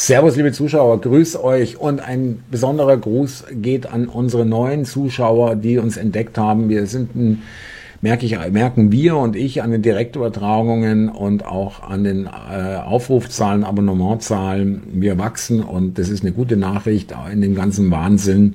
[0.00, 5.78] Servus, liebe Zuschauer, grüß euch und ein besonderer Gruß geht an unsere neuen Zuschauer, die
[5.78, 6.68] uns entdeckt haben.
[6.68, 7.42] Wir sind ein
[8.00, 13.64] merke ich, merken wir und ich an den Direktübertragungen und auch an den äh, Aufrufzahlen,
[13.64, 14.82] Abonnementzahlen.
[14.92, 18.54] Wir wachsen und das ist eine gute Nachricht in dem ganzen Wahnsinn.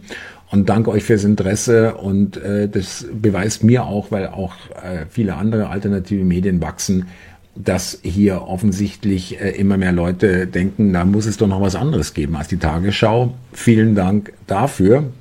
[0.50, 5.36] Und danke euch fürs Interesse und äh, das beweist mir auch, weil auch äh, viele
[5.36, 7.08] andere alternative Medien wachsen,
[7.56, 12.14] dass hier offensichtlich äh, immer mehr Leute denken, da muss es doch noch was anderes
[12.14, 13.34] geben als die Tagesschau.
[13.52, 15.12] Vielen Dank dafür.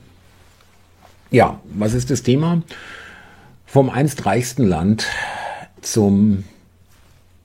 [1.30, 2.62] Ja, was ist das Thema?
[3.66, 5.06] Vom einst reichsten Land
[5.80, 6.44] zum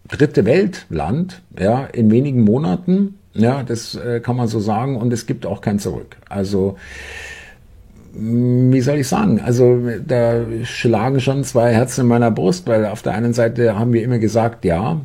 [0.08, 5.26] dritte Weltland, ja, in wenigen Monaten, ja, das äh, kann man so sagen und es
[5.26, 6.18] gibt auch kein Zurück.
[6.28, 6.78] Also,
[8.20, 9.40] wie soll ich sagen?
[9.40, 13.94] Also da schlagen schon zwei Herzen in meiner Brust, weil auf der einen Seite haben
[13.94, 15.02] wir immer gesagt, ja,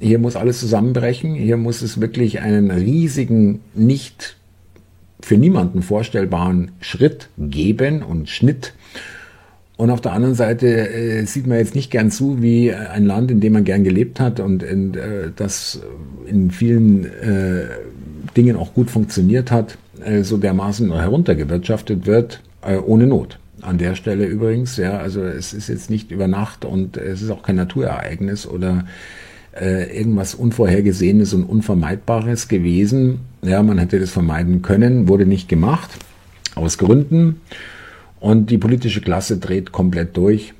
[0.00, 4.36] hier muss alles zusammenbrechen, hier muss es wirklich einen riesigen, nicht
[5.20, 8.74] für niemanden vorstellbaren Schritt geben und Schnitt.
[9.76, 13.30] Und auf der anderen Seite äh, sieht man jetzt nicht gern zu, wie ein Land,
[13.30, 15.80] in dem man gern gelebt hat und in, äh, das
[16.26, 17.66] in vielen äh,
[18.36, 23.38] Dingen auch gut funktioniert hat, äh, so dermaßen heruntergewirtschaftet wird ohne Not.
[23.60, 27.30] An der Stelle übrigens, ja, also es ist jetzt nicht über Nacht und es ist
[27.30, 28.84] auch kein Naturereignis oder
[29.60, 33.20] äh, irgendwas Unvorhergesehenes und Unvermeidbares gewesen.
[33.42, 35.90] Ja, man hätte das vermeiden können, wurde nicht gemacht,
[36.54, 37.40] aus Gründen.
[38.20, 40.54] Und die politische Klasse dreht komplett durch,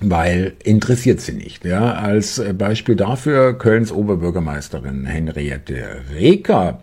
[0.00, 1.64] weil interessiert sie nicht.
[1.64, 6.80] Ja, als Beispiel dafür Kölns Oberbürgermeisterin Henriette Reker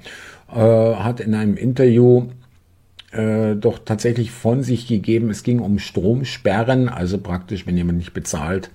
[0.54, 2.28] äh, hat in einem Interview
[3.12, 5.30] äh, doch tatsächlich von sich gegeben.
[5.30, 8.70] Es ging um Stromsperren, also praktisch, wenn jemand nicht bezahlt,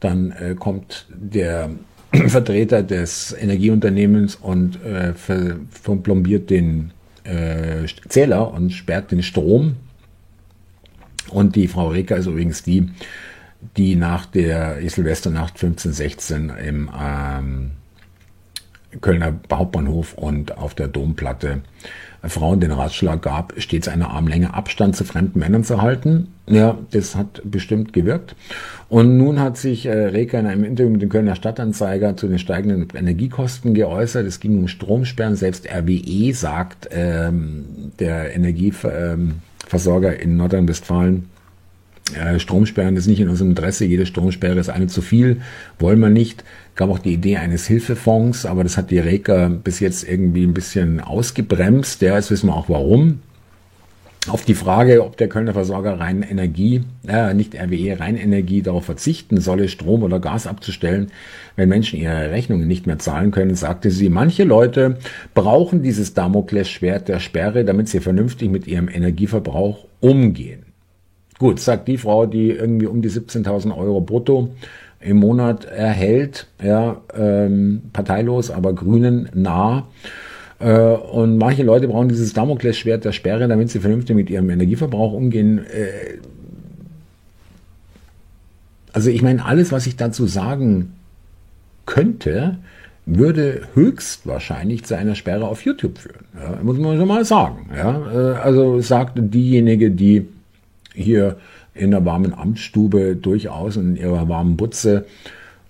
[0.00, 1.70] dann äh, kommt der
[2.12, 6.92] Vertreter des Energieunternehmens und äh, verplombiert den
[7.24, 9.76] äh, Zähler und sperrt den Strom.
[11.30, 12.88] Und die Frau Reker ist übrigens die,
[13.76, 17.70] die nach der Silvesternacht 1516 im ähm,
[19.02, 21.60] Kölner Hauptbahnhof und auf der Domplatte
[22.24, 26.28] Frauen den Ratschlag gab, stets eine Armlänge Abstand zu fremden Männern zu halten.
[26.48, 28.34] Ja, das hat bestimmt gewirkt.
[28.88, 32.38] Und nun hat sich äh, Reker in einem Interview mit dem Kölner Stadtanzeiger zu den
[32.38, 34.26] steigenden Energiekosten geäußert.
[34.26, 35.36] Es ging um Stromsperren.
[35.36, 41.28] Selbst RWE sagt, ähm, der Energieversorger in Nordrhein-Westfalen,
[42.38, 45.40] Stromsperren ist nicht in unserem Interesse, jede Stromsperre ist eine zu viel,
[45.78, 46.44] wollen wir nicht.
[46.74, 50.54] Gab auch die Idee eines Hilfefonds, aber das hat die Reker bis jetzt irgendwie ein
[50.54, 52.00] bisschen ausgebremst.
[52.02, 53.20] Ja, jetzt wissen wir auch warum.
[54.28, 58.84] Auf die Frage, ob der Kölner Versorger rein Energie, äh, nicht RWE, rein Energie darauf
[58.84, 61.10] verzichten solle, Strom oder Gas abzustellen,
[61.56, 64.98] wenn Menschen ihre Rechnungen nicht mehr zahlen können, sagte sie, manche Leute
[65.34, 70.67] brauchen dieses Damoklesschwert der Sperre, damit sie vernünftig mit ihrem Energieverbrauch umgehen.
[71.38, 74.50] Gut, sagt die Frau, die irgendwie um die 17.000 Euro brutto
[75.00, 79.86] im Monat erhält, ja, ähm, parteilos, aber Grünen nah.
[80.58, 85.12] Äh, und manche Leute brauchen dieses Damoklesschwert der Sperre, damit sie vernünftig mit ihrem Energieverbrauch
[85.12, 85.58] umgehen.
[85.58, 86.18] Äh,
[88.92, 90.94] also ich meine, alles, was ich dazu sagen
[91.86, 92.58] könnte,
[93.06, 96.24] würde höchstwahrscheinlich zu einer Sperre auf YouTube führen.
[96.34, 97.70] Ja, muss man schon mal sagen.
[97.74, 100.26] Ja, äh, also sagte diejenige, die
[100.94, 101.36] hier
[101.74, 105.06] in der warmen Amtsstube durchaus in ihrer warmen Butze.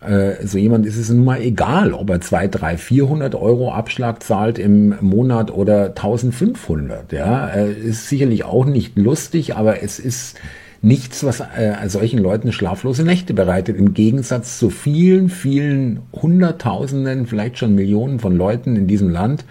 [0.00, 4.22] Äh, so jemand ist es nun mal egal, ob er 2, 3, 400 Euro Abschlag
[4.22, 7.12] zahlt im Monat oder 1500.
[7.12, 10.38] Ja, äh, ist sicherlich auch nicht lustig, aber es ist
[10.82, 13.76] nichts, was äh, solchen Leuten schlaflose Nächte bereitet.
[13.76, 19.44] Im Gegensatz zu vielen, vielen Hunderttausenden, vielleicht schon Millionen von Leuten in diesem Land,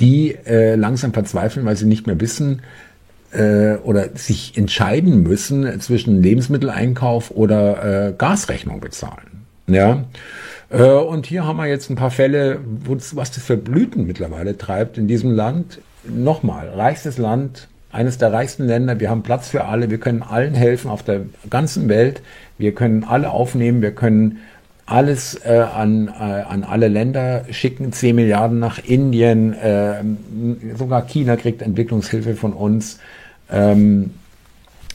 [0.00, 2.62] die langsam verzweifeln, weil sie nicht mehr wissen,
[3.32, 9.46] äh, oder sich entscheiden müssen zwischen Lebensmitteleinkauf oder äh, Gasrechnung bezahlen.
[9.66, 10.04] Ja.
[10.70, 14.98] Äh, und hier haben wir jetzt ein paar Fälle, was das für Blüten mittlerweile treibt
[14.98, 15.80] in diesem Land.
[16.04, 18.98] Nochmal, reichstes Land, eines der reichsten Länder.
[18.98, 19.90] Wir haben Platz für alle.
[19.90, 21.20] Wir können allen helfen auf der
[21.50, 22.22] ganzen Welt.
[22.58, 23.82] Wir können alle aufnehmen.
[23.82, 24.38] Wir können
[24.86, 27.92] alles äh, an, äh, an alle Länder schicken.
[27.92, 29.52] 10 Milliarden nach Indien.
[29.52, 30.02] Äh,
[30.76, 32.98] sogar China kriegt Entwicklungshilfe von uns.
[33.52, 34.10] Ähm,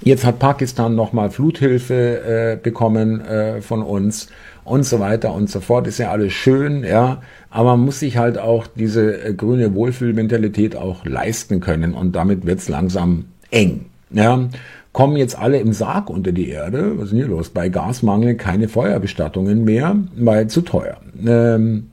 [0.01, 4.27] jetzt hat Pakistan nochmal Fluthilfe äh, bekommen äh, von uns
[4.63, 5.87] und so weiter und so fort.
[5.87, 7.21] Ist ja alles schön, ja.
[7.49, 12.45] Aber man muss sich halt auch diese äh, grüne Wohlfühlmentalität auch leisten können und damit
[12.45, 13.85] wird's langsam eng.
[14.11, 14.47] Ja.
[14.93, 16.97] Kommen jetzt alle im Sarg unter die Erde?
[16.97, 17.49] Was ist denn hier los?
[17.49, 20.97] Bei Gasmangel keine Feuerbestattungen mehr, weil zu teuer.
[21.25, 21.87] Ähm,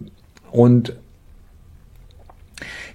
[0.51, 0.95] und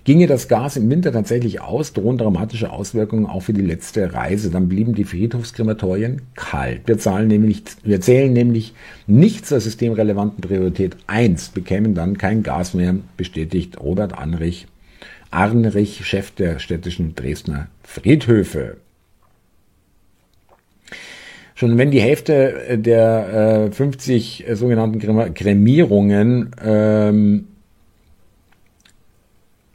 [0.03, 4.49] Ginge das Gas im Winter tatsächlich aus, drohen dramatische Auswirkungen auch für die letzte Reise.
[4.49, 6.81] Dann blieben die Friedhofskrematorien kalt.
[6.85, 8.73] Wir, zahlen nämlich, wir zählen nämlich
[9.07, 14.67] nicht zur systemrelevanten Priorität 1, bekämen dann kein Gas mehr, bestätigt Robert Anrich,
[15.31, 18.77] Arnrich, Chef der städtischen Dresdner Friedhöfe.
[21.59, 27.47] Schon wenn die Hälfte der äh, 50 äh, sogenannten Kremierungen ähm,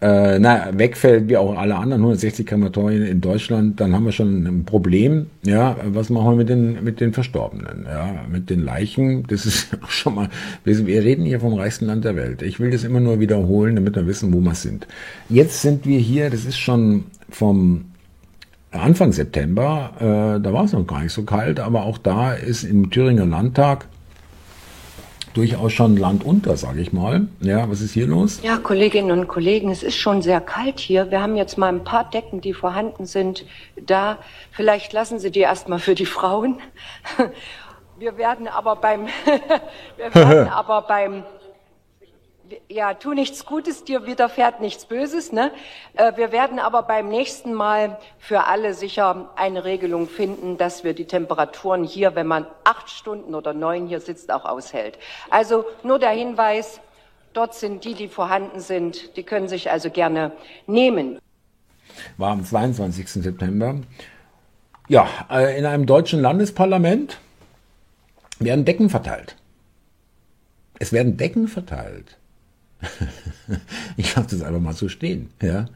[0.04, 4.46] äh, na, wegfällt, wie auch alle anderen 160 Krematorien in Deutschland, dann haben wir schon
[4.46, 5.28] ein Problem.
[5.46, 7.86] Ja, was machen wir mit den, mit den Verstorbenen?
[7.88, 10.28] Ja, mit den Leichen, das ist schon mal,
[10.62, 12.42] wir, wir reden hier vom reichsten Land der Welt.
[12.42, 14.86] Ich will das immer nur wiederholen, damit wir wissen, wo wir sind.
[15.30, 17.86] Jetzt sind wir hier, das ist schon vom
[18.72, 22.62] Anfang September, äh, da war es noch gar nicht so kalt, aber auch da ist
[22.64, 23.86] im Thüringer Landtag
[25.34, 27.28] durchaus schon Land unter, sage ich mal.
[27.40, 28.40] Ja, was ist hier los?
[28.42, 31.10] Ja, Kolleginnen und Kollegen, es ist schon sehr kalt hier.
[31.10, 33.44] Wir haben jetzt mal ein paar Decken, die vorhanden sind,
[33.76, 34.18] da.
[34.52, 36.60] Vielleicht lassen Sie die erstmal für die Frauen.
[37.96, 39.06] Wir werden aber beim,
[39.96, 41.22] wir werden aber beim
[42.68, 45.32] ja, tu nichts Gutes, dir widerfährt nichts Böses.
[45.32, 45.50] Ne?
[45.94, 50.94] Äh, wir werden aber beim nächsten Mal für alle sicher eine Regelung finden, dass wir
[50.94, 54.98] die Temperaturen hier, wenn man acht Stunden oder neun hier sitzt, auch aushält.
[55.30, 56.80] Also nur der Hinweis,
[57.32, 60.32] dort sind die, die vorhanden sind, die können sich also gerne
[60.66, 61.18] nehmen.
[62.16, 63.08] War am 22.
[63.08, 63.76] September.
[64.88, 67.18] Ja, äh, in einem deutschen Landesparlament
[68.38, 69.36] werden Decken verteilt.
[70.78, 72.18] Es werden Decken verteilt.
[73.96, 75.30] ich lasse das einfach mal so stehen.
[75.42, 75.66] Ja.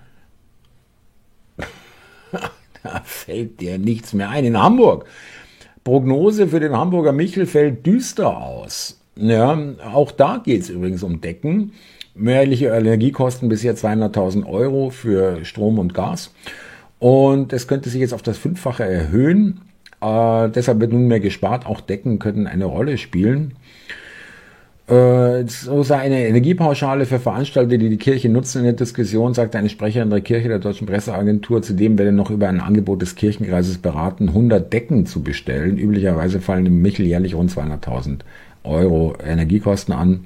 [2.82, 4.44] da fällt dir nichts mehr ein.
[4.44, 5.06] In Hamburg.
[5.84, 9.00] Prognose für den Hamburger Michel fällt düster aus.
[9.16, 9.58] Ja,
[9.92, 11.72] auch da geht es übrigens um Decken.
[12.14, 16.32] Mehrliche Energiekosten bisher 200.000 Euro für Strom und Gas.
[16.98, 19.60] Und es könnte sich jetzt auf das Fünffache erhöhen.
[20.00, 21.66] Äh, deshalb wird nunmehr gespart.
[21.66, 23.54] Auch Decken könnten eine Rolle spielen.
[24.88, 29.58] Äh, so sei eine Energiepauschale für Veranstalter, die die Kirche nutzen in der Diskussion, sagte
[29.58, 31.60] eine Sprecherin der Kirche der Deutschen Presseagentur.
[31.60, 35.76] Zudem werde noch über ein Angebot des Kirchenkreises beraten, 100 Decken zu bestellen.
[35.76, 38.20] Üblicherweise fallen im Michel jährlich rund 200.000
[38.64, 40.24] Euro Energiekosten an.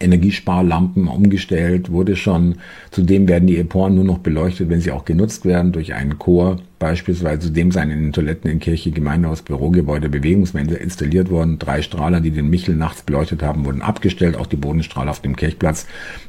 [0.00, 2.56] Energiesparlampen umgestellt, wurde schon.
[2.90, 6.58] Zudem werden die Eporen nur noch beleuchtet, wenn sie auch genutzt werden durch einen Chor.
[6.78, 11.58] Beispielsweise zudem seien in den Toiletten in Kirche, Gemeindehaus, Bürogebäude Bewegungsmelder installiert worden.
[11.58, 14.36] Drei Strahler, die den Michel nachts beleuchtet haben, wurden abgestellt.
[14.36, 15.86] Auch die Bodenstrahler auf dem Kirchplatz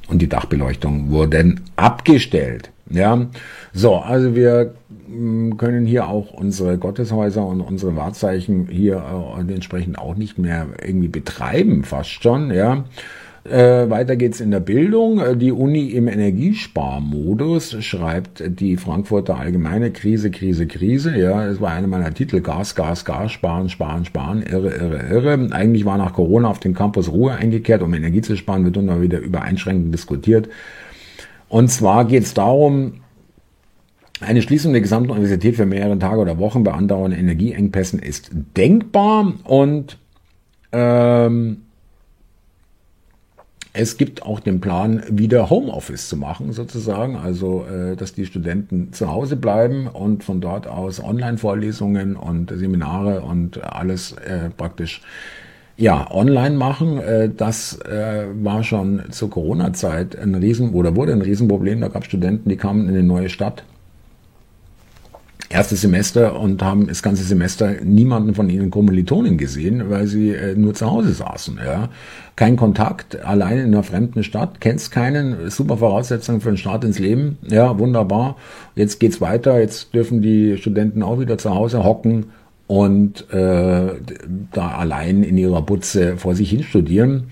[0.08, 2.72] und die Dachbeleuchtung wurden abgestellt.
[2.90, 3.28] Ja,
[3.74, 4.74] so, also wir
[5.10, 9.04] mm, können hier auch unsere Gotteshäuser und unsere Wahrzeichen hier
[9.38, 12.86] äh, entsprechend auch nicht mehr irgendwie betreiben, fast schon, ja.
[13.50, 15.20] Äh, weiter geht's in der Bildung.
[15.20, 21.18] Äh, die Uni im Energiesparmodus schreibt die Frankfurter Allgemeine Krise, Krise, Krise.
[21.18, 22.42] Ja, es war einer meiner Titel.
[22.42, 24.42] Gas, Gas, Gas, sparen, sparen, sparen.
[24.42, 25.48] Irre, irre, irre.
[25.52, 28.88] Eigentlich war nach Corona auf dem Campus Ruhe eingekehrt, um Energie zu sparen, wird nun
[28.88, 30.50] mal wieder über Einschränkungen diskutiert.
[31.48, 32.96] Und zwar geht's darum,
[34.20, 39.34] eine Schließung der gesamten Universität für mehrere Tage oder Wochen bei andauernden Energieengpässen ist denkbar
[39.46, 40.00] und
[40.74, 41.62] ähm,
[43.74, 48.94] es gibt auch den Plan, wieder Homeoffice zu machen, sozusagen, also äh, dass die Studenten
[48.94, 55.02] zu Hause bleiben und von dort aus Online-Vorlesungen und Seminare und alles äh, praktisch
[55.78, 57.00] ja online machen.
[57.00, 61.82] Äh, das war schon zur Corona-Zeit ein Riesen oder wurde ein Riesenproblem.
[61.82, 63.64] Da gab es Studenten, die kamen in eine neue Stadt
[65.50, 70.56] erstes Semester und haben das ganze Semester niemanden von ihren Kommilitonen gesehen, weil sie äh,
[70.56, 71.60] nur zu Hause saßen.
[71.64, 71.90] Ja.
[72.36, 77.00] Kein Kontakt, allein in einer fremden Stadt, kennst keinen, super Voraussetzung für einen Start ins
[77.00, 77.38] Leben.
[77.50, 78.36] Ja, wunderbar.
[78.76, 82.28] Jetzt geht's weiter, jetzt dürfen die Studenten auch wieder zu Hause hocken
[82.68, 83.94] und äh,
[84.52, 87.30] da allein in ihrer Butze vor sich hin studieren.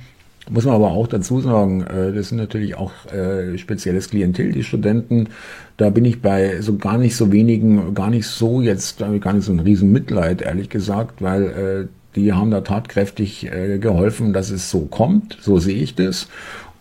[0.50, 4.64] Muss man aber auch dazu sagen, äh, das sind natürlich auch äh, spezielles Klientel, die
[4.64, 5.30] Studenten.
[5.78, 9.46] Da bin ich bei so gar nicht so wenigen, gar nicht so jetzt, gar nicht
[9.46, 13.50] so ein Riesenmitleid, ehrlich gesagt, weil äh, die haben da tatkräftig
[13.82, 15.38] geholfen, dass es so kommt.
[15.42, 16.30] So sehe ich das.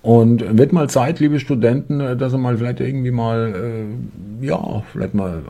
[0.01, 3.85] Und wird mal Zeit, liebe Studenten, dass ihr mal vielleicht irgendwie mal,
[4.41, 5.43] ja, vielleicht mal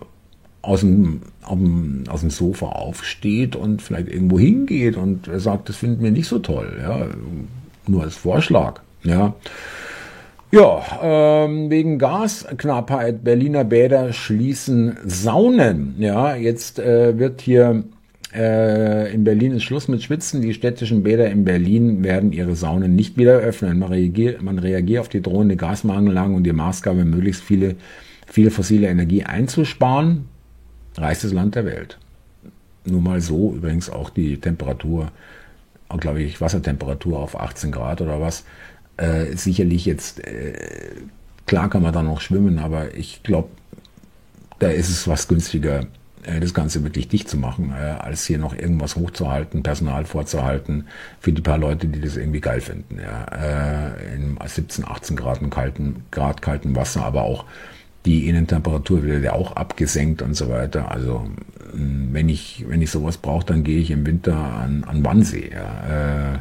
[0.62, 6.12] aus dem, aus dem Sofa aufsteht und vielleicht irgendwo hingeht und sagt, das finden wir
[6.12, 6.78] nicht so toll.
[6.80, 7.08] Ja
[7.88, 8.80] nur als Vorschlag.
[9.02, 9.34] Ja.
[10.52, 15.96] Ja, ähm, wegen Gasknappheit Berliner Bäder schließen Saunen.
[15.98, 17.84] Ja, jetzt äh, wird hier
[18.34, 20.42] Äh, in Berlin ist Schluss mit Schwitzen.
[20.42, 23.78] Die städtischen Bäder in Berlin werden ihre Saunen nicht wieder öffnen.
[23.78, 27.76] Man reagiert, man reagiert auf die drohende Gasmangellage und die Maßgabe, möglichst viele,
[28.26, 30.24] viel fossile Energie einzusparen.
[30.96, 31.98] Reichstes Land der Welt.
[32.84, 35.12] Nur mal so, übrigens auch die Temperatur,
[35.98, 38.44] glaube ich, Wassertemperatur auf 18 Grad oder was.
[38.96, 40.54] Äh, sicherlich jetzt, äh,
[41.46, 43.48] klar kann man da noch schwimmen, aber ich glaube,
[44.58, 45.86] da ist es was günstiger,
[46.22, 50.86] äh, das Ganze wirklich dicht zu machen, äh, als hier noch irgendwas hochzuhalten, Personal vorzuhalten
[51.20, 52.98] für die paar Leute, die das irgendwie geil finden.
[53.00, 53.24] Ja.
[53.24, 57.44] Äh, in 17, 18 Grad kalten, Grad kalten Wasser, aber auch
[58.06, 60.90] die Innentemperatur wird ja auch abgesenkt und so weiter.
[60.90, 61.26] Also
[61.72, 65.50] wenn ich, wenn ich sowas brauche, dann gehe ich im Winter an, an Wannsee.
[65.52, 66.34] Ja.
[66.34, 66.38] Äh,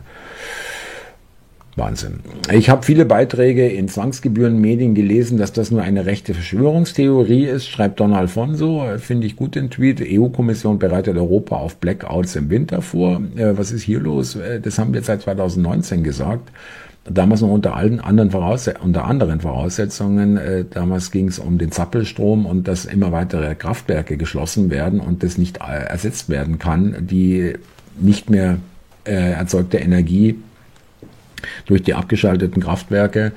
[1.75, 2.19] Wahnsinn.
[2.51, 7.99] Ich habe viele Beiträge in Zwangsgebührenmedien gelesen, dass das nur eine rechte Verschwörungstheorie ist, schreibt
[7.99, 8.85] Don Alfonso.
[8.99, 9.99] Finde ich gut den Tweet.
[10.01, 13.21] EU-Kommission bereitet Europa auf Blackouts im Winter vor.
[13.35, 14.35] Äh, was ist hier los?
[14.35, 16.51] Äh, das haben wir seit 2019 gesagt.
[17.05, 20.37] Damals noch unter allen anderen, Vorausset unter anderen Voraussetzungen.
[20.37, 25.21] Äh, damals ging es um den Zappelstrom und dass immer weitere Kraftwerke geschlossen werden und
[25.21, 27.55] das nicht äh, ersetzt werden kann, die
[27.99, 28.57] nicht mehr
[29.05, 30.39] äh, erzeugte Energie
[31.65, 33.33] durch die abgeschalteten Kraftwerke.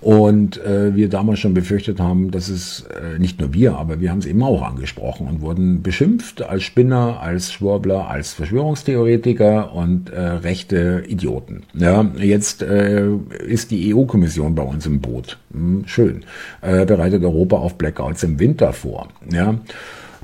[0.00, 4.10] Und äh, wir damals schon befürchtet haben, dass es äh, nicht nur wir, aber wir
[4.10, 10.10] haben es eben auch angesprochen und wurden beschimpft als Spinner, als Schwurbler, als Verschwörungstheoretiker und
[10.10, 11.64] äh, rechte Idioten.
[11.74, 13.10] Ja, jetzt äh,
[13.46, 15.38] ist die EU-Kommission bei uns im Boot.
[15.52, 16.24] Hm, schön.
[16.62, 19.08] Äh, bereitet Europa auf Blackouts im Winter vor.
[19.30, 19.56] Ja.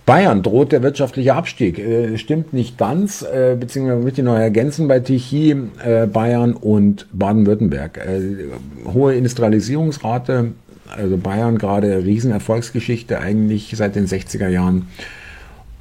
[0.06, 1.80] Bayern droht der wirtschaftliche Abstieg.
[1.80, 7.08] Äh, stimmt nicht ganz, äh, beziehungsweise möchte ich noch ergänzen bei Tichy, äh, Bayern und
[7.12, 7.98] Baden-Württemberg.
[7.98, 10.52] Äh, hohe Industrialisierungsrate,
[10.96, 14.86] also Bayern gerade Riesenerfolgsgeschichte eigentlich seit den 60er Jahren.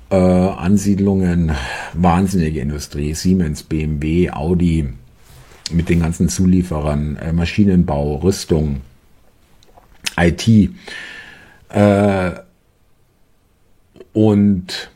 [0.09, 1.51] Äh, Ansiedlungen,
[1.93, 4.89] wahnsinnige Industrie, Siemens, BMW, Audi
[5.71, 8.81] mit den ganzen Zulieferern, äh, Maschinenbau, Rüstung,
[10.17, 10.71] IT.
[11.69, 12.31] Äh,
[14.15, 14.89] und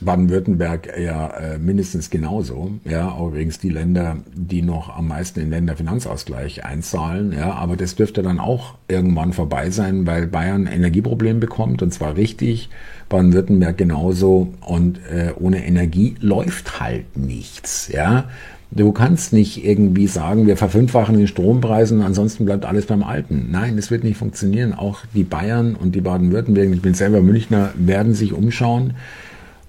[0.00, 2.70] Baden-Württemberg ja äh, mindestens genauso.
[2.84, 7.32] Ja, übrigens die Länder, die noch am meisten in Länderfinanzausgleich einzahlen.
[7.32, 12.16] Ja, aber das dürfte dann auch irgendwann vorbei sein, weil Bayern Energieproblem bekommt und zwar
[12.16, 12.70] richtig.
[13.08, 17.88] Baden-Württemberg genauso und äh, ohne Energie läuft halt nichts.
[17.88, 18.28] Ja,
[18.70, 23.48] Du kannst nicht irgendwie sagen, wir verfünffachen den Strompreisen, ansonsten bleibt alles beim Alten.
[23.50, 24.74] Nein, das wird nicht funktionieren.
[24.74, 28.92] Auch die Bayern und die Baden-Württemberg, ich bin selber Münchner, werden sich umschauen.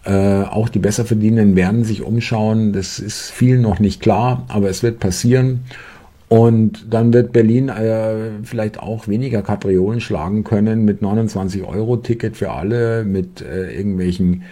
[0.03, 2.73] Äh, auch die Besserverdienenden werden sich umschauen.
[2.73, 5.61] Das ist viel noch nicht klar, aber es wird passieren.
[6.27, 12.37] Und dann wird Berlin äh, vielleicht auch weniger Kapriolen schlagen können mit 29 Euro Ticket
[12.37, 14.43] für alle, mit äh, irgendwelchen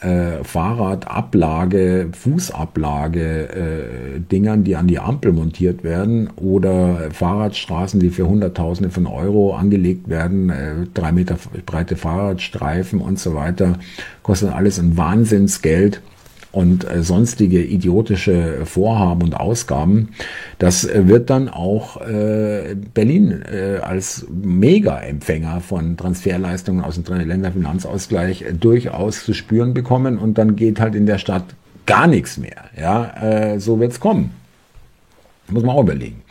[0.00, 8.26] äh, Fahrradablage, Fußablage äh, Dingern, die an die Ampel montiert werden oder Fahrradstraßen, die für
[8.26, 13.78] Hunderttausende von Euro angelegt werden, äh, drei Meter breite Fahrradstreifen und so weiter,
[14.22, 16.00] kostet alles ein Wahnsinnsgeld
[16.52, 20.10] und äh, sonstige idiotische Vorhaben und Ausgaben,
[20.58, 23.42] das äh, wird dann auch äh, Berlin
[23.82, 30.94] als Mega-Empfänger von Transferleistungen aus dem Länderfinanzausgleich durchaus zu spüren bekommen und dann geht halt
[30.94, 31.44] in der Stadt
[31.86, 32.64] gar nichts mehr.
[32.78, 34.30] Ja, so wird's kommen.
[35.48, 36.22] Muss man auch überlegen.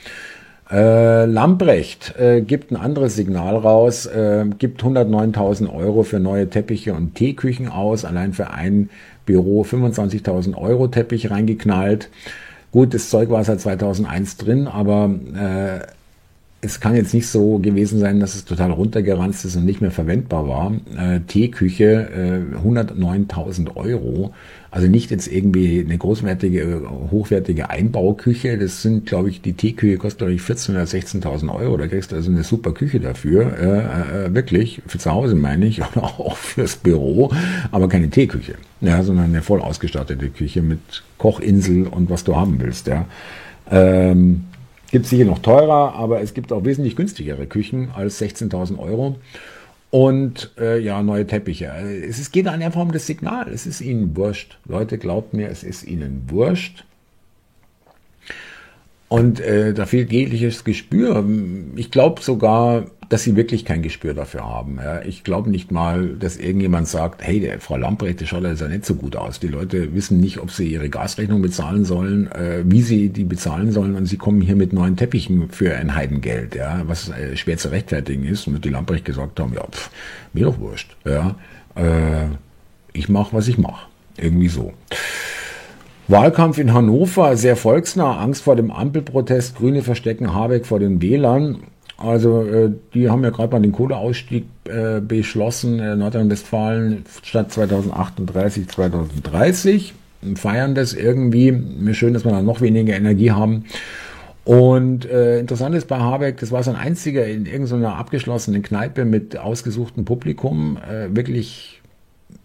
[0.71, 6.93] Äh, Lamprecht äh, gibt ein anderes Signal raus, äh, gibt 109.000 Euro für neue Teppiche
[6.93, 8.89] und Teeküchen aus, allein für ein
[9.29, 12.09] Büro 25.000 Euro Teppich reingeknallt.
[12.71, 15.85] Gut, das Zeug war seit 2001 drin, aber äh,
[16.61, 19.91] es kann jetzt nicht so gewesen sein, dass es total runtergeranzt ist und nicht mehr
[19.91, 20.73] verwendbar war.
[20.97, 22.09] Äh, Teeküche,
[22.53, 24.33] äh, 109.000 Euro.
[24.69, 28.57] Also nicht jetzt irgendwie eine großwertige, hochwertige Einbauküche.
[28.57, 31.77] Das sind, glaube ich, die Teeküche kostet, glaube ich, 14.000 oder 16.000 Euro.
[31.77, 33.57] Da kriegst du also eine super Küche dafür.
[33.57, 37.31] Äh, äh, wirklich, für zu Hause meine ich, oder auch fürs Büro.
[37.71, 42.59] Aber keine Teeküche, ja, sondern eine voll ausgestattete Küche mit Kochinsel und was du haben
[42.59, 42.87] willst.
[42.87, 43.05] Ja.
[43.71, 44.43] Ähm,
[44.91, 49.17] Gibt sicher noch teurer, aber es gibt auch wesentlich günstigere Küchen als 16.000 Euro.
[49.91, 51.71] Und äh, ja, neue Teppiche.
[52.07, 53.49] Es ist, geht einfach um das Signal.
[53.49, 54.59] Es ist ihnen wurscht.
[54.65, 56.85] Leute, glaubt mir, es ist ihnen wurscht.
[59.07, 61.25] Und äh, da fehlt jegliches Gespür.
[61.75, 64.77] Ich glaube sogar, dass sie wirklich kein Gespür dafür haben.
[64.77, 65.01] Ja.
[65.01, 68.85] Ich glaube nicht mal, dass irgendjemand sagt, hey, der Frau Lamprecht, der schaut ja nicht
[68.85, 69.39] so gut aus.
[69.39, 73.71] Die Leute wissen nicht, ob sie ihre Gasrechnung bezahlen sollen, äh, wie sie die bezahlen
[73.71, 77.57] sollen und sie kommen hier mit neuen Teppichen für ein Heidengeld, ja, was äh, schwer
[77.57, 78.47] zu rechtfertigen ist.
[78.47, 79.89] Und die Lamprecht gesagt haben, ja, pff,
[80.33, 80.95] mir doch wurscht.
[81.03, 81.35] Ja.
[81.75, 82.27] Äh,
[82.93, 83.87] ich mache, was ich mache.
[84.17, 84.73] Irgendwie so.
[86.07, 91.63] Wahlkampf in Hannover, sehr volksnah, Angst vor dem Ampelprotest, Grüne verstecken Habeck vor den Wählern.
[91.99, 98.67] Also äh, die haben ja gerade mal den Kohleausstieg äh, beschlossen, äh, Nordrhein-Westfalen statt 2038
[98.67, 99.93] 2030
[100.35, 101.93] feiern das irgendwie.
[101.93, 103.65] Schön, dass wir da noch weniger Energie haben.
[104.45, 109.37] Und äh, interessant ist bei Habeck, das war sein einziger in irgendeiner abgeschlossenen Kneipe mit
[109.37, 111.81] ausgesuchtem Publikum, äh, wirklich,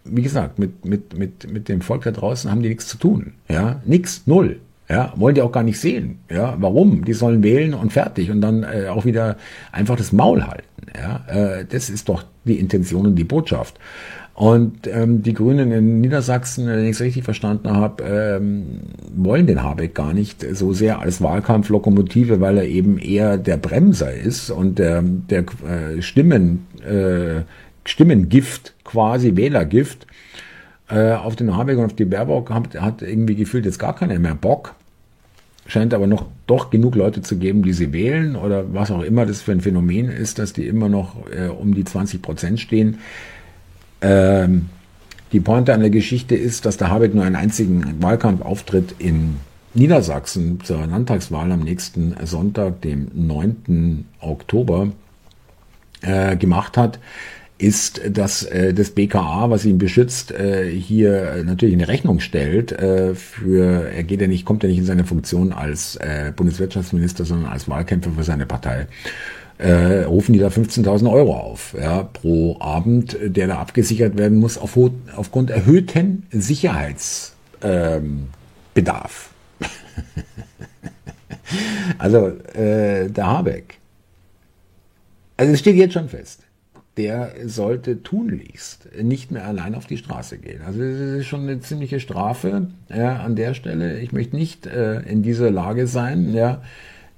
[0.04, 3.32] wie gesagt, mit, mit, mit, mit dem Volk da draußen haben die nichts zu tun.
[3.48, 4.60] Ja, nix, null.
[4.88, 6.18] Ja, wollen die auch gar nicht sehen.
[6.30, 7.04] Ja, warum?
[7.04, 9.36] Die sollen wählen und fertig und dann äh, auch wieder
[9.72, 10.64] einfach das Maul halten.
[10.94, 13.78] Ja, äh, das ist doch die Intention und die Botschaft.
[14.34, 18.80] Und ähm, die Grünen in Niedersachsen, wenn ich es richtig verstanden habe, ähm,
[19.14, 24.12] wollen den Habeck gar nicht so sehr als Wahlkampflokomotive, weil er eben eher der Bremser
[24.12, 27.42] ist und der, der äh, Stimmen, äh,
[27.84, 30.06] Stimmengift, quasi Wählergift.
[30.88, 34.18] Äh, auf den Habeck und auf die Baerbock hat, hat irgendwie gefühlt jetzt gar keiner
[34.18, 34.74] mehr Bock.
[35.66, 39.24] Scheint aber noch doch genug Leute zu geben, die sie wählen oder was auch immer
[39.24, 42.98] das für ein Phänomen ist, dass die immer noch äh, um die 20 Prozent stehen.
[44.02, 44.68] Ähm,
[45.32, 49.36] die Pointe an der Geschichte ist, dass der Habeck nur einen einzigen Wahlkampfauftritt in
[49.72, 54.04] Niedersachsen zur Landtagswahl am nächsten Sonntag, dem 9.
[54.20, 54.92] Oktober,
[56.02, 56.98] äh, gemacht hat,
[57.58, 63.14] ist, dass äh, das BKA, was ihn beschützt, äh, hier natürlich eine Rechnung stellt äh,
[63.14, 67.52] für, er geht ja nicht, kommt ja nicht in seine Funktion als äh, Bundeswirtschaftsminister, sondern
[67.52, 68.88] als Wahlkämpfer für seine Partei
[69.58, 74.58] äh, rufen die da 15.000 Euro auf ja, pro Abend, der da abgesichert werden muss
[74.58, 74.78] auf,
[75.16, 77.34] aufgrund erhöhten Sicherheitsbedarf.
[77.62, 78.28] Ähm,
[81.98, 83.78] also äh, der Habeck.
[85.36, 86.40] Also es steht jetzt schon fest,
[86.96, 90.60] der sollte tunlichst nicht mehr allein auf die Straße gehen.
[90.64, 93.98] Also das ist schon eine ziemliche Strafe ja, an der Stelle.
[94.00, 96.32] Ich möchte nicht äh, in dieser Lage sein.
[96.32, 96.62] Ja,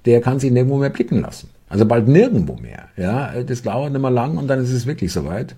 [0.07, 1.51] der kann sich nirgendwo mehr blicken lassen.
[1.69, 2.89] Also bald nirgendwo mehr.
[2.97, 5.55] Ja, das dauert nicht mehr lang und dann ist es wirklich soweit.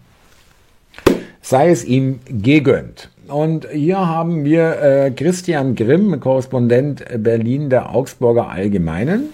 [1.41, 3.11] Sei es ihm gegönnt.
[3.29, 9.29] Und hier haben wir äh, Christian Grimm, Korrespondent Berlin der Augsburger Allgemeinen.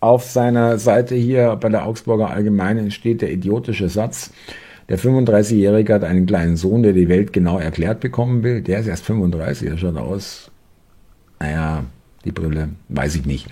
[0.00, 4.32] Auf seiner Seite hier bei der Augsburger Allgemeinen steht der idiotische Satz,
[4.88, 8.60] der 35-Jährige hat einen kleinen Sohn, der die Welt genau erklärt bekommen will.
[8.62, 10.50] Der ist erst 35, er schaut aus,
[11.40, 11.84] naja,
[12.24, 13.46] die Brille, weiß ich nicht.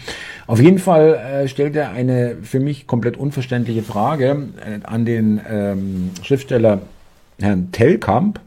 [0.46, 5.40] Auf jeden Fall äh, stellt er eine für mich komplett unverständliche Frage äh, an den
[5.48, 6.82] ähm, Schriftsteller
[7.40, 8.40] Herrn Tellkamp.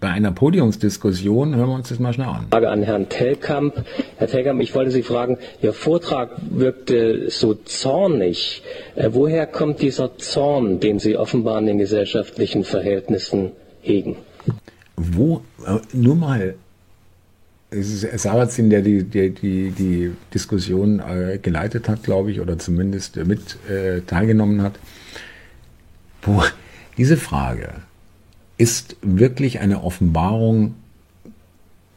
[0.00, 2.46] Bei einer Podiumsdiskussion hören wir uns das mal schnell an.
[2.50, 3.84] Frage an Herrn Tellkamp.
[4.16, 8.62] Herr Tellkamp, ich wollte Sie fragen, Ihr Vortrag wirkte so zornig.
[8.94, 14.16] Äh, woher kommt dieser Zorn, den Sie offenbar in den gesellschaftlichen Verhältnissen hegen?
[14.96, 16.54] Wo, äh, nur mal
[17.72, 22.58] es ist Sarrazin, der die, die, die, die Diskussion äh, geleitet hat, glaube ich, oder
[22.58, 24.72] zumindest mit äh, teilgenommen hat.
[26.22, 26.42] Wo,
[26.96, 27.74] diese Frage
[28.60, 30.74] ist wirklich eine Offenbarung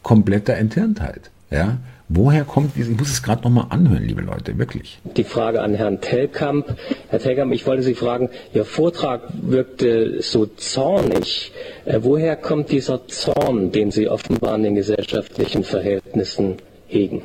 [0.01, 1.29] kompletter Enthirntheit.
[1.51, 1.77] Ja?
[2.07, 4.99] Woher kommt diese, ich muss es gerade nochmal anhören, liebe Leute, wirklich.
[5.17, 6.77] Die Frage an Herrn Tellkamp.
[7.09, 11.51] Herr Tellkamp, ich wollte Sie fragen, Ihr Vortrag wirkte so zornig.
[11.85, 17.23] Äh, woher kommt dieser Zorn, den Sie offenbar in den gesellschaftlichen Verhältnissen hegen?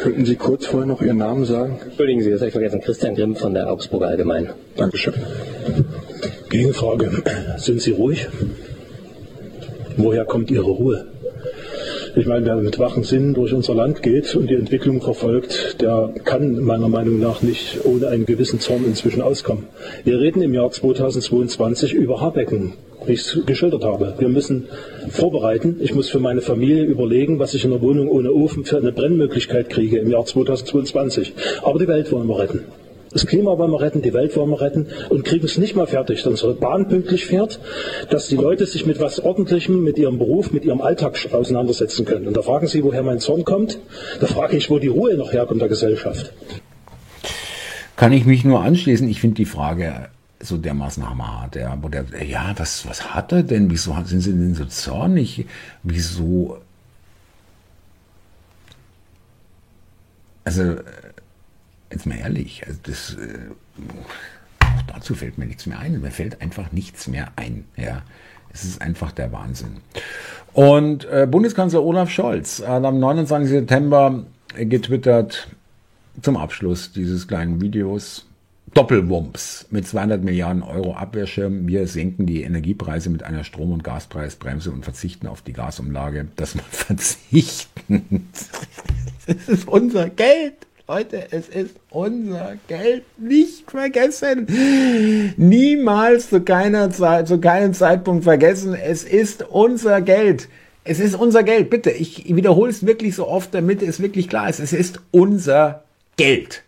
[0.00, 1.80] Könnten Sie kurz vorher noch Ihren Namen sagen?
[1.84, 2.80] Entschuldigen Sie, das habe ich vergessen.
[2.80, 4.50] Christian Grimm von der Augsburger Allgemeinen.
[4.76, 5.14] Dankeschön.
[6.50, 7.10] Gegenfrage.
[7.58, 8.26] Sind Sie ruhig?
[9.96, 11.06] Woher kommt Ihre Ruhe?
[12.16, 16.14] Ich meine, wer mit wachen Sinnen durch unser Land geht und die Entwicklung verfolgt, der
[16.24, 19.64] kann meiner Meinung nach nicht ohne einen gewissen Zorn inzwischen auskommen.
[20.04, 22.72] Wir reden im Jahr 2022 über Habecken,
[23.04, 24.14] wie ich es geschildert habe.
[24.18, 24.68] Wir müssen
[25.10, 25.76] vorbereiten.
[25.80, 28.92] Ich muss für meine Familie überlegen, was ich in der Wohnung ohne Ofen für eine
[28.92, 31.34] Brennmöglichkeit kriege im Jahr 2022.
[31.62, 32.64] Aber die Welt wollen wir retten.
[33.18, 35.88] Das Klima wollen wir retten, die Welt wollen wir retten und kriegen es nicht mal
[35.88, 37.58] fertig, dass unsere Bahn pünktlich fährt,
[38.10, 42.28] dass die Leute sich mit was Ordentlichem, mit ihrem Beruf, mit ihrem Alltag auseinandersetzen können.
[42.28, 43.80] Und da fragen Sie, woher mein Zorn kommt.
[44.20, 46.32] Da frage ich, wo die Ruhe noch herkommt der Gesellschaft.
[47.96, 49.08] Kann ich mich nur anschließen.
[49.08, 51.56] Ich finde die Frage so dermaßen hammerhart.
[51.56, 53.68] Ja, der, ja was, was hat er denn?
[53.68, 55.44] Wieso sind Sie denn so zornig?
[55.82, 56.58] Wieso?
[60.44, 60.76] Also,
[61.90, 63.38] jetzt mal ehrlich, also das, äh,
[64.60, 66.00] auch dazu fällt mir nichts mehr ein.
[66.00, 67.64] Mir fällt einfach nichts mehr ein.
[67.76, 68.02] Ja,
[68.52, 69.78] es ist einfach der Wahnsinn.
[70.52, 73.50] Und äh, Bundeskanzler Olaf Scholz hat am 29.
[73.50, 74.24] September
[74.56, 75.48] getwittert
[76.22, 78.24] zum Abschluss dieses kleinen Videos.
[78.74, 81.66] Doppelwumps mit 200 Milliarden Euro Abwehrschirm.
[81.66, 86.28] Wir senken die Energiepreise mit einer Strom- und Gaspreisbremse und verzichten auf die Gasumlage.
[86.36, 88.28] Das mal verzichten.
[89.26, 90.67] Es ist unser Geld.
[90.90, 93.02] Leute, es ist unser Geld.
[93.18, 94.46] Nicht vergessen.
[95.36, 98.72] Niemals zu keiner Zeit, zu keinem Zeitpunkt vergessen.
[98.74, 100.48] Es ist unser Geld.
[100.84, 101.68] Es ist unser Geld.
[101.68, 104.60] Bitte, ich wiederhole es wirklich so oft, damit es wirklich klar ist.
[104.60, 105.82] Es ist unser
[106.16, 106.62] Geld.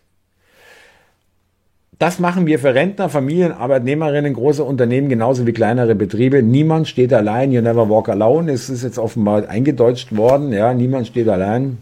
[1.99, 6.43] Das machen wir für Rentner, Familien, Arbeitnehmerinnen, große Unternehmen genauso wie kleinere Betriebe.
[6.43, 7.53] Niemand steht allein.
[7.53, 8.53] You never walk alone.
[8.53, 10.53] Es ist jetzt offenbar eingedeutscht worden.
[10.53, 11.79] Ja, niemand steht allein.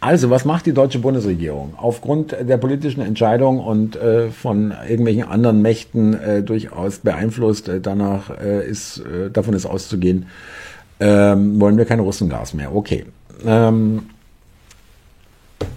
[0.00, 1.74] Also, was macht die deutsche Bundesregierung?
[1.76, 8.30] Aufgrund der politischen Entscheidung und äh, von irgendwelchen anderen Mächten äh, durchaus beeinflusst, äh, danach
[8.30, 10.26] äh, ist, äh, davon ist auszugehen,
[11.00, 12.74] ähm, wollen wir kein Russengas mehr.
[12.74, 13.06] Okay.
[13.44, 14.06] Ähm,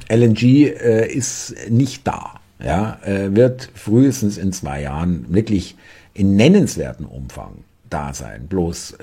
[0.10, 5.75] LNG äh, ist nicht da ja, wird frühestens in zwei Jahren wirklich
[6.15, 7.51] in nennenswerten Umfang
[7.88, 8.47] da sein.
[8.47, 8.97] Bloß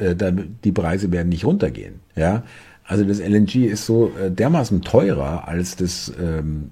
[0.64, 2.00] die Preise werden nicht runtergehen.
[2.16, 2.42] Ja,
[2.86, 6.70] also das LNG ist so äh, dermaßen teurer als das ähm,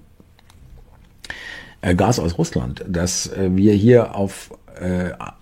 [1.81, 4.51] äh, Gas aus Russland, dass äh, wir hier auf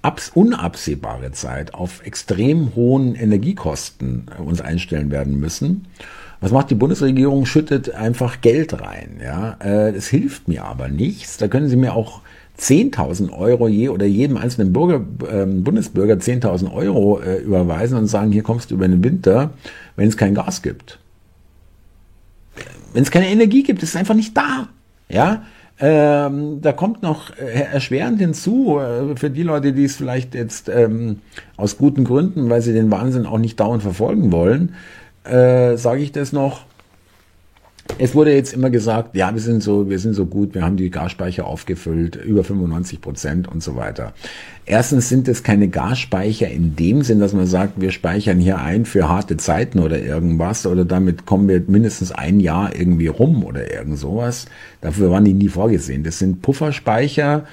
[0.01, 5.87] abs unabsehbare Zeit auf extrem hohen Energiekosten uns einstellen werden müssen.
[6.41, 7.45] Was macht die Bundesregierung?
[7.45, 9.21] Schüttet einfach Geld rein.
[9.23, 11.37] Ja, das hilft mir aber nichts.
[11.37, 12.19] Da können Sie mir auch
[12.59, 18.31] 10.000 Euro je oder jedem einzelnen Bürger, äh, Bundesbürger 10.000 Euro äh, überweisen und sagen,
[18.31, 19.51] hier kommst du über den Winter,
[19.95, 20.99] wenn es kein Gas gibt.
[22.93, 24.67] Wenn es keine Energie gibt, ist es einfach nicht da.
[25.09, 25.43] Ja,
[25.83, 30.69] ähm, da kommt noch äh, erschwerend hinzu, äh, für die Leute, die es vielleicht jetzt
[30.69, 31.21] ähm,
[31.57, 34.75] aus guten Gründen, weil sie den Wahnsinn auch nicht dauernd verfolgen wollen,
[35.23, 36.65] äh, sage ich das noch.
[37.97, 40.77] Es wurde jetzt immer gesagt, ja, wir sind so, wir sind so gut, wir haben
[40.77, 44.13] die Gasspeicher aufgefüllt, über 95 Prozent und so weiter.
[44.65, 48.85] Erstens sind es keine Gasspeicher in dem Sinn, dass man sagt, wir speichern hier ein
[48.85, 53.71] für harte Zeiten oder irgendwas oder damit kommen wir mindestens ein Jahr irgendwie rum oder
[53.71, 54.45] irgend sowas.
[54.81, 56.03] Dafür waren die nie vorgesehen.
[56.03, 57.45] Das sind Pufferspeicher,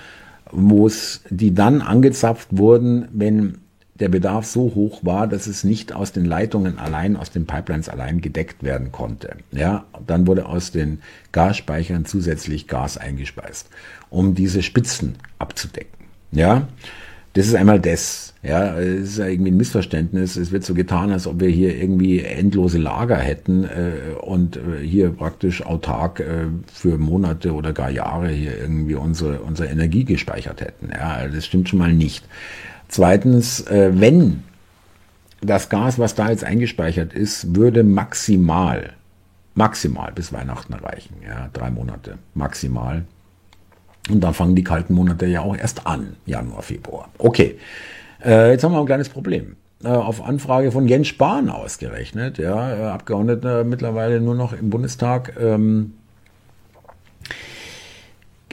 [0.50, 3.58] wo es, die dann angezapft wurden, wenn
[4.00, 7.88] der Bedarf so hoch war, dass es nicht aus den Leitungen allein, aus den Pipelines
[7.88, 9.36] allein gedeckt werden konnte.
[9.50, 11.00] Ja, dann wurde aus den
[11.32, 13.68] Gasspeichern zusätzlich Gas eingespeist,
[14.10, 16.06] um diese Spitzen abzudecken.
[16.30, 16.68] Ja,
[17.34, 18.34] das ist einmal das.
[18.42, 20.36] Ja, es ist ja irgendwie ein Missverständnis.
[20.36, 24.82] Es wird so getan, als ob wir hier irgendwie endlose Lager hätten äh, und äh,
[24.82, 30.60] hier praktisch autark äh, für Monate oder gar Jahre hier irgendwie unsere, unsere Energie gespeichert
[30.60, 30.90] hätten.
[30.92, 32.24] Ja, das stimmt schon mal nicht.
[32.88, 34.42] Zweitens, äh, wenn
[35.40, 38.94] das Gas, was da jetzt eingespeichert ist, würde maximal,
[39.54, 41.16] maximal bis Weihnachten reichen.
[41.26, 43.04] Ja, drei Monate maximal.
[44.10, 47.10] Und dann fangen die kalten Monate ja auch erst an, Januar, Februar.
[47.18, 47.58] Okay,
[48.24, 49.56] äh, jetzt haben wir ein kleines Problem.
[49.84, 55.34] Äh, auf Anfrage von Jens Spahn ausgerechnet, ja, äh, Abgeordneter mittlerweile nur noch im Bundestag,
[55.38, 55.94] ähm,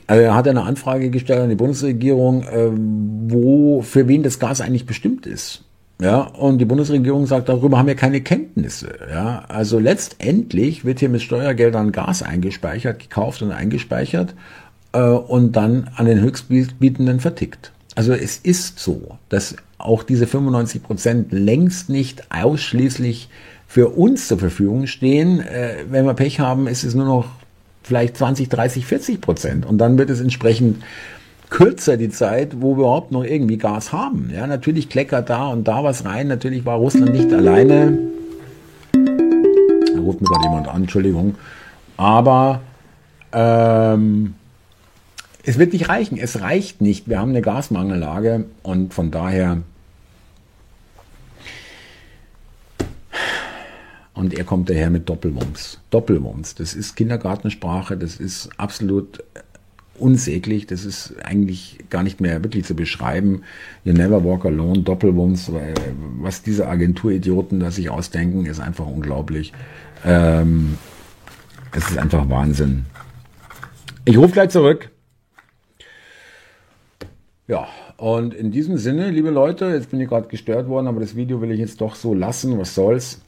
[0.07, 2.69] also er hat eine Anfrage gestellt an die Bundesregierung, äh,
[3.27, 5.63] wo für wen das Gas eigentlich bestimmt ist.
[6.01, 8.95] Ja, und die Bundesregierung sagt, darüber haben wir keine Kenntnisse.
[9.09, 14.35] Ja, also letztendlich wird hier mit Steuergeldern Gas eingespeichert, gekauft und eingespeichert
[14.91, 17.71] äh, und dann an den Höchstbietenden vertickt.
[17.95, 23.29] Also es ist so, dass auch diese 95 Prozent längst nicht ausschließlich
[23.67, 25.39] für uns zur Verfügung stehen.
[25.39, 27.29] Äh, wenn wir Pech haben, ist es nur noch
[27.85, 29.65] vielleicht 20, 30, 40 Prozent.
[29.65, 30.83] Und dann wird es entsprechend
[31.49, 34.31] kürzer die Zeit, wo wir überhaupt noch irgendwie Gas haben.
[34.33, 36.27] Ja, natürlich kleckert da und da was rein.
[36.27, 37.97] Natürlich war Russland nicht alleine.
[38.91, 41.35] Da ruft mir gerade jemand an, Entschuldigung.
[41.97, 42.61] Aber
[43.31, 44.33] ähm,
[45.43, 46.17] es wird nicht reichen.
[46.17, 47.07] Es reicht nicht.
[47.07, 49.59] Wir haben eine Gasmangellage und von daher
[54.15, 55.79] Und er kommt daher mit Doppelwumms.
[55.91, 56.55] Doppelwumms.
[56.55, 59.23] Das ist Kindergartensprache, das ist absolut
[59.99, 63.43] unsäglich, das ist eigentlich gar nicht mehr wirklich zu beschreiben.
[63.83, 65.51] You never walk alone, Doppelwumms,
[66.19, 69.53] was diese Agenturidioten da sich ausdenken, ist einfach unglaublich.
[70.05, 70.77] Ähm,
[71.73, 72.85] es ist einfach Wahnsinn.
[74.05, 74.89] Ich rufe gleich zurück.
[77.47, 81.15] Ja, und in diesem Sinne, liebe Leute, jetzt bin ich gerade gestört worden, aber das
[81.15, 83.21] Video will ich jetzt doch so lassen, was soll's.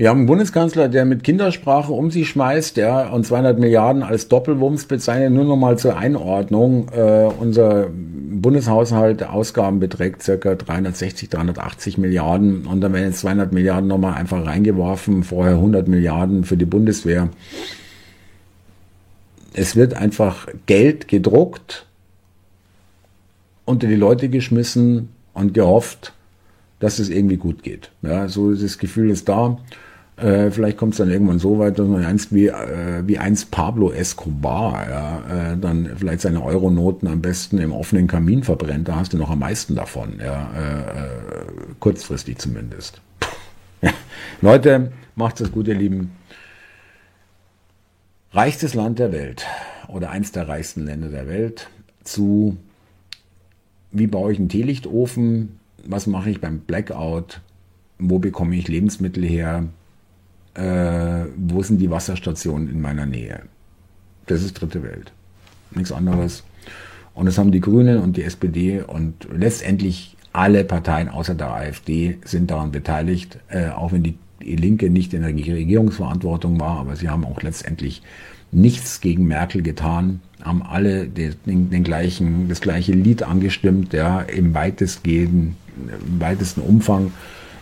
[0.00, 4.28] Wir haben einen Bundeskanzler, der mit Kindersprache um sich schmeißt, ja, und 200 Milliarden als
[4.28, 5.30] Doppelwumms bezeichnet.
[5.30, 6.88] Nur noch mal zur Einordnung.
[6.88, 12.66] Äh, unser Bundeshaushalt, der Ausgaben beträgt circa 360, 380 Milliarden.
[12.66, 15.22] Und dann werden jetzt 200 Milliarden nochmal einfach reingeworfen.
[15.22, 17.28] Vorher 100 Milliarden für die Bundeswehr.
[19.52, 21.84] es wird einfach Geld gedruckt,
[23.66, 26.14] unter die Leute geschmissen und gehofft,
[26.78, 27.90] dass es irgendwie gut geht.
[28.00, 29.58] Ja, so das Gefühl ist da.
[30.20, 33.50] Äh, vielleicht kommt es dann irgendwann so weit, dass man einst wie, äh, wie einst
[33.50, 38.88] Pablo Escobar ja, äh, dann vielleicht seine Euronoten am besten im offenen Kamin verbrennt.
[38.88, 41.44] Da hast du noch am meisten davon, ja, äh, äh,
[41.78, 43.00] kurzfristig zumindest.
[44.42, 46.12] Leute, macht's es gut, ihr Lieben.
[48.32, 49.46] Reichstes Land der Welt
[49.88, 51.68] oder eins der reichsten Länder der Welt
[52.04, 52.58] zu
[53.92, 57.40] wie baue ich einen Teelichtofen, was mache ich beim Blackout,
[57.98, 59.64] wo bekomme ich Lebensmittel her,
[60.60, 63.42] äh, wo sind die Wasserstationen in meiner Nähe.
[64.26, 65.12] Das ist dritte Welt.
[65.70, 66.44] Nichts anderes.
[67.14, 72.18] Und das haben die Grünen und die SPD und letztendlich alle Parteien außer der AfD
[72.24, 77.10] sind daran beteiligt, äh, auch wenn die, Linke nicht in der Regierungsverantwortung war, aber sie
[77.10, 78.00] haben auch letztendlich
[78.52, 84.54] nichts gegen Merkel getan, haben alle den, den gleichen, das gleiche Lied angestimmt, ja, im
[84.54, 87.12] weitestgehenden, im weitesten Umfang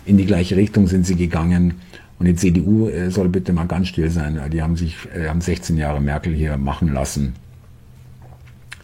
[0.05, 1.75] in die gleiche Richtung sind sie gegangen.
[2.19, 4.41] Und die CDU äh, soll bitte mal ganz still sein.
[4.53, 7.35] Die haben sich, äh, haben 16 Jahre Merkel hier machen lassen.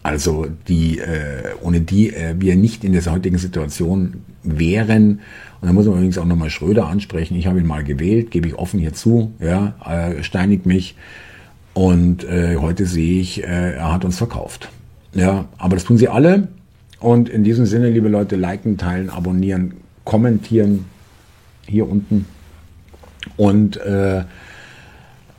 [0.05, 5.21] Also die, äh, ohne die äh, wir nicht in der heutigen Situation wären.
[5.61, 7.37] Und da muss man übrigens auch nochmal Schröder ansprechen.
[7.37, 9.33] Ich habe ihn mal gewählt, gebe ich offen hier zu.
[9.41, 10.95] Ja, äh, steinigt mich.
[11.73, 14.69] Und äh, heute sehe ich, äh, er hat uns verkauft.
[15.15, 16.49] Ja, aber das tun sie alle.
[17.01, 20.85] Und in diesem Sinne, liebe Leute, liken, teilen, abonnieren, kommentieren
[21.67, 22.27] hier unten.
[23.37, 24.25] Und äh,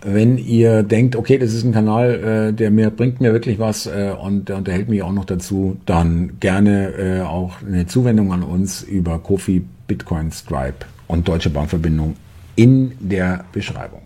[0.01, 3.87] wenn ihr denkt, okay, das ist ein Kanal, äh, der mir bringt mir wirklich was
[3.87, 8.43] äh, und der unterhält mich auch noch dazu, dann gerne äh, auch eine Zuwendung an
[8.43, 12.15] uns über Kofi, Bitcoin, Stripe und Deutsche Bankverbindung
[12.55, 14.01] in der Beschreibung.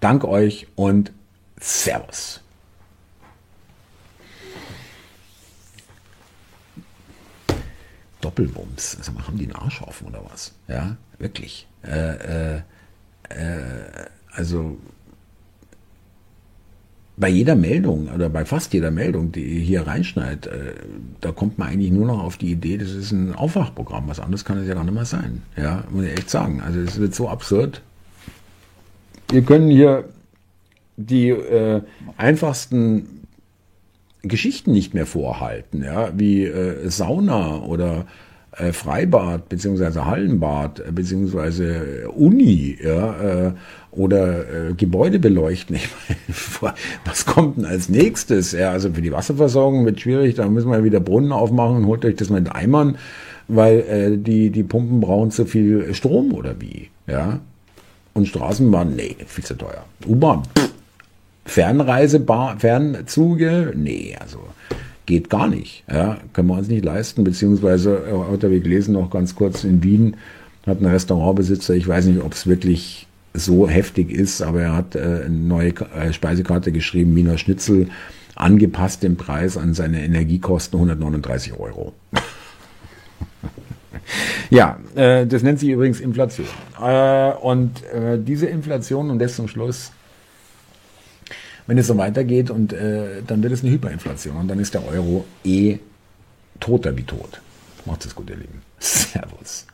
[0.00, 1.12] Dank euch und
[1.60, 2.40] Servus.
[8.20, 8.96] Doppelbums.
[8.98, 10.52] Also haben die einen Arsch offen oder was?
[10.66, 11.68] Ja, wirklich.
[11.84, 12.62] Äh, äh,
[13.36, 14.76] äh, also
[17.16, 20.74] bei jeder Meldung oder bei fast jeder Meldung, die hier reinschneidet, äh,
[21.20, 24.08] da kommt man eigentlich nur noch auf die Idee, das ist ein Aufwachprogramm.
[24.08, 25.42] Was anderes kann es ja gar nicht mehr sein.
[25.56, 26.60] Ja, muss ich echt sagen.
[26.60, 27.82] Also es wird so absurd.
[29.28, 30.08] Wir können hier
[30.96, 31.82] die äh,
[32.16, 33.26] einfachsten
[34.22, 38.06] Geschichten nicht mehr vorhalten, ja, wie äh, Sauna oder
[38.56, 43.52] äh, Freibad beziehungsweise Hallenbad äh, beziehungsweise Uni, ja, äh,
[43.90, 45.76] oder äh, Gebäude beleuchten.
[46.28, 48.52] Ich meine, was kommt denn als nächstes?
[48.52, 52.04] Ja, also für die Wasserversorgung wird schwierig, da müssen wir wieder Brunnen aufmachen und holt
[52.04, 52.96] euch das mit Eimern,
[53.48, 57.40] weil äh, die die Pumpen brauchen zu viel Strom oder wie, ja?
[58.14, 59.84] Und Straßenbahn, nee, viel zu teuer.
[60.06, 60.42] U-Bahn,
[61.44, 64.38] Fernreisebar, Fernzüge, nee, also
[65.06, 65.84] geht gar nicht.
[65.90, 69.82] Ja, können wir uns nicht leisten, beziehungsweise äh, heute ich gelesen noch ganz kurz in
[69.82, 70.16] Wien
[70.66, 74.94] hat ein Restaurantbesitzer, ich weiß nicht, ob es wirklich so heftig ist, aber er hat
[74.94, 77.88] äh, eine neue äh, Speisekarte geschrieben, Wiener Schnitzel,
[78.34, 81.92] angepasst den Preis an seine Energiekosten 139 Euro.
[84.50, 86.46] ja, äh, das nennt sich übrigens Inflation.
[86.80, 89.92] Äh, und äh, diese Inflation, und das zum Schluss,
[91.66, 94.86] wenn es so weitergeht und äh, dann wird es eine Hyperinflation und dann ist der
[94.86, 95.78] Euro eh
[96.60, 97.40] toter wie tot.
[97.84, 98.62] Macht es gut, ihr Lieben.
[98.78, 99.66] Servus.